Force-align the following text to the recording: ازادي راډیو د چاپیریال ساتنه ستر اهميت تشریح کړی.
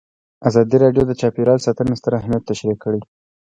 ازادي 0.47 0.77
راډیو 0.83 1.03
د 1.07 1.11
چاپیریال 1.21 1.59
ساتنه 1.65 1.93
ستر 1.99 2.13
اهميت 2.19 2.43
تشریح 2.51 2.77
کړی. 2.83 3.01